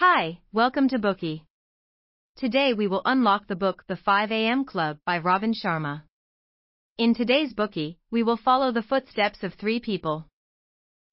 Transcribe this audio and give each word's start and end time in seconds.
Hi, 0.00 0.38
welcome 0.50 0.88
to 0.88 0.98
Bookey. 0.98 1.42
Today 2.34 2.72
we 2.72 2.86
will 2.86 3.02
unlock 3.04 3.46
the 3.46 3.54
book 3.54 3.84
The 3.86 3.96
5 3.96 4.32
a.m. 4.32 4.64
Club 4.64 4.96
by 5.04 5.18
Robin 5.18 5.52
Sharma. 5.52 6.04
In 6.96 7.12
today's 7.12 7.52
Bookey, 7.52 7.98
we 8.10 8.22
will 8.22 8.38
follow 8.38 8.72
the 8.72 8.80
footsteps 8.80 9.42
of 9.42 9.52
three 9.52 9.78
people. 9.78 10.26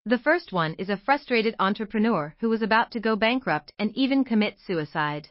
The 0.06 0.18
first 0.18 0.54
one 0.54 0.74
is 0.76 0.88
a 0.88 0.96
frustrated 0.96 1.54
entrepreneur 1.60 2.34
who 2.40 2.48
was 2.48 2.62
about 2.62 2.92
to 2.92 3.02
go 3.02 3.18
bankrupt 3.18 3.74
and 3.78 3.92
even 3.94 4.24
commit 4.24 4.58
suicide. 4.58 5.28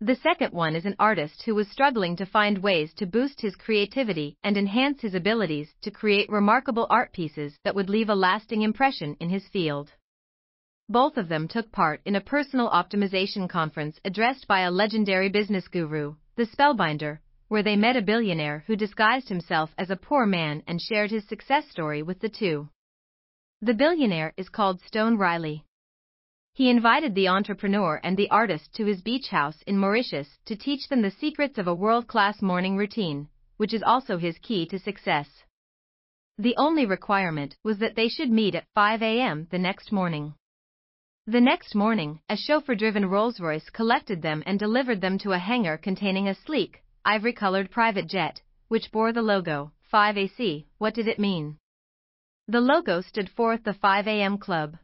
The 0.00 0.14
second 0.14 0.52
one 0.52 0.76
is 0.76 0.86
an 0.86 0.94
artist 1.00 1.42
who 1.42 1.56
was 1.56 1.66
struggling 1.66 2.14
to 2.14 2.26
find 2.26 2.62
ways 2.62 2.94
to 2.94 3.06
boost 3.06 3.40
his 3.40 3.56
creativity 3.56 4.36
and 4.44 4.56
enhance 4.56 5.02
his 5.02 5.16
abilities 5.16 5.74
to 5.80 5.90
create 5.90 6.30
remarkable 6.30 6.86
art 6.88 7.12
pieces 7.12 7.58
that 7.64 7.74
would 7.74 7.90
leave 7.90 8.08
a 8.08 8.14
lasting 8.14 8.62
impression 8.62 9.16
in 9.18 9.30
his 9.30 9.48
field. 9.48 9.90
Both 10.88 11.16
of 11.16 11.28
them 11.28 11.46
took 11.46 11.70
part 11.70 12.00
in 12.04 12.16
a 12.16 12.20
personal 12.20 12.68
optimization 12.68 13.48
conference 13.48 14.00
addressed 14.04 14.48
by 14.48 14.62
a 14.62 14.70
legendary 14.70 15.28
business 15.28 15.68
guru, 15.68 16.16
the 16.34 16.44
Spellbinder, 16.44 17.20
where 17.48 17.62
they 17.62 17.76
met 17.76 17.96
a 17.96 18.02
billionaire 18.02 18.64
who 18.66 18.74
disguised 18.74 19.28
himself 19.28 19.72
as 19.78 19.90
a 19.90 19.96
poor 19.96 20.26
man 20.26 20.62
and 20.66 20.80
shared 20.80 21.10
his 21.10 21.28
success 21.28 21.68
story 21.70 22.02
with 22.02 22.18
the 22.18 22.28
two. 22.28 22.68
The 23.60 23.74
billionaire 23.74 24.34
is 24.36 24.48
called 24.48 24.80
Stone 24.80 25.18
Riley. 25.18 25.64
He 26.54 26.68
invited 26.68 27.14
the 27.14 27.28
entrepreneur 27.28 28.00
and 28.02 28.16
the 28.16 28.30
artist 28.30 28.74
to 28.74 28.84
his 28.84 29.02
beach 29.02 29.28
house 29.28 29.62
in 29.66 29.78
Mauritius 29.78 30.38
to 30.46 30.56
teach 30.56 30.88
them 30.88 31.02
the 31.02 31.10
secrets 31.12 31.58
of 31.58 31.68
a 31.68 31.74
world-class 31.74 32.42
morning 32.42 32.76
routine, 32.76 33.28
which 33.56 33.72
is 33.72 33.82
also 33.84 34.18
his 34.18 34.36
key 34.38 34.66
to 34.66 34.78
success. 34.78 35.44
The 36.38 36.56
only 36.56 36.86
requirement 36.86 37.56
was 37.62 37.78
that 37.78 37.94
they 37.94 38.08
should 38.08 38.30
meet 38.30 38.56
at 38.56 38.66
5 38.74 39.00
a.m. 39.00 39.46
the 39.50 39.58
next 39.58 39.92
morning. 39.92 40.34
The 41.32 41.40
next 41.40 41.74
morning, 41.74 42.20
a 42.28 42.36
chauffeur-driven 42.36 43.06
Rolls-Royce 43.06 43.70
collected 43.70 44.20
them 44.20 44.42
and 44.44 44.58
delivered 44.58 45.00
them 45.00 45.16
to 45.20 45.32
a 45.32 45.38
hangar 45.38 45.78
containing 45.78 46.28
a 46.28 46.34
sleek, 46.34 46.82
ivory-colored 47.06 47.70
private 47.70 48.06
jet, 48.06 48.42
which 48.68 48.92
bore 48.92 49.14
the 49.14 49.22
logo, 49.22 49.72
5AC. 49.90 50.66
What 50.76 50.92
did 50.92 51.08
it 51.08 51.18
mean? 51.18 51.56
The 52.48 52.60
logo 52.60 53.00
stood 53.00 53.30
for 53.30 53.56
the 53.56 53.72
5 53.72 54.06
a.m. 54.08 54.36
Club. 54.36 54.76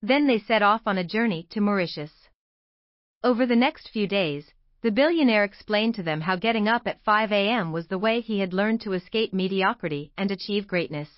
Then 0.00 0.26
they 0.26 0.38
set 0.38 0.62
off 0.62 0.80
on 0.86 0.96
a 0.96 1.04
journey 1.04 1.46
to 1.50 1.60
Mauritius. 1.60 2.30
Over 3.22 3.44
the 3.44 3.54
next 3.54 3.90
few 3.90 4.06
days, 4.06 4.50
the 4.80 4.90
billionaire 4.90 5.44
explained 5.44 5.94
to 5.96 6.02
them 6.02 6.22
how 6.22 6.36
getting 6.36 6.68
up 6.68 6.86
at 6.86 7.04
5 7.04 7.32
a.m. 7.32 7.70
was 7.70 7.86
the 7.86 7.98
way 7.98 8.22
he 8.22 8.38
had 8.38 8.54
learned 8.54 8.80
to 8.80 8.94
escape 8.94 9.34
mediocrity 9.34 10.10
and 10.16 10.30
achieve 10.30 10.66
greatness. 10.66 11.10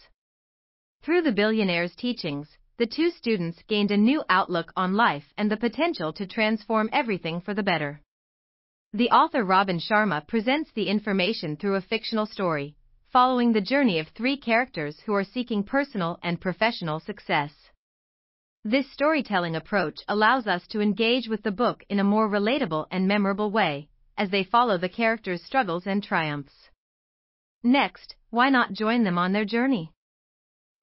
Through 1.05 1.23
the 1.23 1.31
billionaire's 1.31 1.95
teachings, 1.95 2.49
the 2.79 2.87
two 2.87 3.11
students 3.11 3.63
gained 3.69 3.91
a 3.91 3.97
new 3.97 4.25
outlook 4.29 4.73
on 4.77 4.95
life 4.95 5.33
and 5.37 5.51
the 5.51 5.57
potential 5.57 6.13
to 6.15 6.27
transform 6.27 6.89
everything 6.93 7.41
for 7.41 7.55
the 7.55 7.63
better. 7.63 8.01
The 8.95 9.11
author 9.11 9.45
Robin 9.45 9.79
Sharma 9.79 10.27
presents 10.27 10.71
the 10.73 10.89
information 10.89 11.57
through 11.57 11.77
a 11.77 11.81
fictional 11.81 12.27
story, 12.27 12.77
following 13.11 13.53
the 13.53 13.61
journey 13.61 13.99
of 13.99 14.09
three 14.09 14.37
characters 14.37 15.01
who 15.01 15.15
are 15.15 15.25
seeking 15.25 15.65
personal 15.65 16.19
and 16.23 16.41
professional 16.41 17.01
success. 17.01 17.53
This 18.65 18.91
storytelling 18.93 19.57
approach 19.57 20.01
allows 20.09 20.47
us 20.47 20.67
to 20.69 20.81
engage 20.81 21.29
with 21.29 21.43
the 21.43 21.51
book 21.51 21.85
in 21.89 21.99
a 21.99 22.05
more 22.05 22.29
relatable 22.29 22.87
and 22.91 23.09
memorable 23.09 23.51
way, 23.51 23.89
as 24.17 24.31
they 24.31 24.45
follow 24.45 24.79
the 24.79 24.89
characters' 24.89 25.43
struggles 25.43 25.87
and 25.87 26.03
triumphs. 26.03 26.71
Next, 27.63 28.17
why 28.31 28.51
not 28.51 28.73
join 28.73 29.05
them 29.05 29.19
on 29.19 29.33
their 29.33 29.45
journey? 29.45 29.93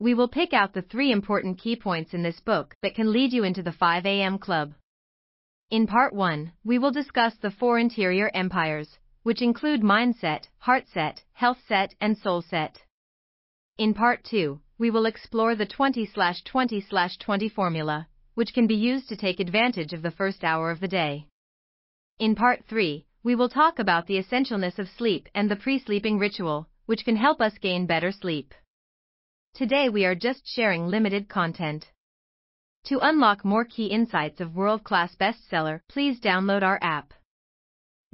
We 0.02 0.14
will 0.14 0.30
pick 0.30 0.53
out 0.53 0.73
the 0.73 0.81
three 0.81 1.11
important 1.11 1.59
key 1.59 1.75
points 1.75 2.14
in 2.14 2.23
this 2.23 2.39
book 2.39 2.73
that 2.81 2.95
can 2.95 3.11
lead 3.11 3.33
you 3.33 3.44
into 3.44 3.61
the 3.61 3.73
5 3.73 4.06
a.m. 4.06 4.39
club. 4.39 4.73
In 5.69 5.88
part 5.88 6.14
1, 6.14 6.53
we 6.64 6.80
will 6.80 6.91
discuss 6.91 7.36
the 7.36 7.52
four 7.52 7.78
interior 7.78 8.31
empires, 8.33 8.97
which 9.23 9.41
include 9.41 9.81
mindset, 9.81 10.47
heartset, 10.58 11.23
healthset, 11.33 11.94
and 12.00 12.16
soulset. 12.16 12.78
In 13.78 13.94
part 13.94 14.24
2, 14.24 14.62
we 14.78 14.90
will 14.90 15.06
explore 15.06 15.53
the 15.53 15.68
20/20/20 15.68 17.51
formula, 17.51 18.07
which 18.35 18.53
can 18.53 18.68
be 18.68 18.75
used 18.75 19.09
to 19.09 19.18
take 19.18 19.41
advantage 19.41 19.91
of 19.91 20.01
the 20.01 20.12
first 20.12 20.45
hour 20.45 20.72
of 20.72 20.79
the 20.79 20.88
day. 20.88 21.28
In 22.19 22.35
part 22.35 22.63
3, 22.66 23.06
we 23.22 23.35
will 23.35 23.50
talk 23.50 23.79
about 23.79 24.07
the 24.07 24.18
essentialness 24.18 24.79
of 24.79 24.88
sleep 24.88 25.28
and 25.35 25.51
the 25.51 25.57
pre-sleeping 25.57 26.18
ritual, 26.18 26.69
which 26.85 27.03
can 27.03 27.18
help 27.18 27.41
us 27.41 27.57
gain 27.57 27.85
better 27.85 28.13
sleep. 28.13 28.53
Today 29.56 29.90
we 29.90 30.06
are 30.06 30.16
just 30.16 30.42
sharing 30.46 30.88
limited 30.88 31.28
content. 31.28 31.86
To 32.86 33.00
unlock 33.02 33.44
more 33.44 33.66
key 33.66 33.88
insights 33.88 34.40
of 34.40 34.56
world-class 34.56 35.16
bestseller, 35.20 35.82
please 35.90 36.20
download 36.22 36.64
our 36.64 36.80
app. 36.82 37.14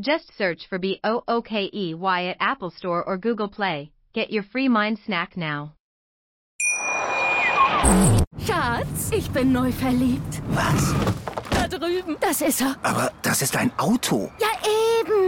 Just 0.01 0.35
search 0.37 0.67
for 0.67 0.79
B-O-O-K-E-Y 0.79 2.25
at 2.25 2.37
Apple 2.39 2.71
Store 2.71 3.03
or 3.03 3.17
Google 3.17 3.47
Play. 3.47 3.91
Get 4.13 4.31
your 4.31 4.43
free 4.43 4.67
mind 4.67 4.97
snack 5.05 5.37
now. 5.37 5.73
Schatz, 8.39 9.11
ich 9.11 9.31
bin 9.31 9.53
neu 9.53 9.71
verliebt. 9.71 10.41
Was? 10.49 10.93
Da 11.51 11.67
drüben. 11.67 12.17
Das 12.19 12.41
ist 12.41 12.61
er. 12.61 12.75
Aber 12.81 13.11
das 13.21 13.41
ist 13.41 13.55
ein 13.55 13.71
Auto. 13.77 14.31
Ja, 14.39 14.49